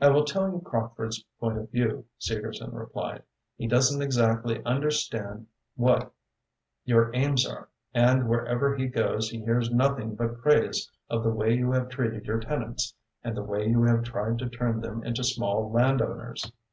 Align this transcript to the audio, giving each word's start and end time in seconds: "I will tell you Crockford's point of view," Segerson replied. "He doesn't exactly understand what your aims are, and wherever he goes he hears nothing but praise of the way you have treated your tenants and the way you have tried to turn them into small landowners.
"I 0.00 0.08
will 0.08 0.24
tell 0.24 0.50
you 0.50 0.58
Crockford's 0.60 1.22
point 1.38 1.56
of 1.56 1.70
view," 1.70 2.04
Segerson 2.18 2.72
replied. 2.72 3.22
"He 3.56 3.68
doesn't 3.68 4.02
exactly 4.02 4.60
understand 4.64 5.46
what 5.76 6.12
your 6.84 7.12
aims 7.14 7.46
are, 7.46 7.68
and 7.94 8.28
wherever 8.28 8.74
he 8.74 8.88
goes 8.88 9.30
he 9.30 9.38
hears 9.44 9.70
nothing 9.70 10.16
but 10.16 10.42
praise 10.42 10.90
of 11.08 11.22
the 11.22 11.30
way 11.30 11.54
you 11.54 11.70
have 11.70 11.88
treated 11.88 12.24
your 12.26 12.40
tenants 12.40 12.92
and 13.22 13.36
the 13.36 13.44
way 13.44 13.64
you 13.68 13.84
have 13.84 14.02
tried 14.02 14.40
to 14.40 14.50
turn 14.50 14.80
them 14.80 15.04
into 15.04 15.22
small 15.22 15.70
landowners. 15.70 16.50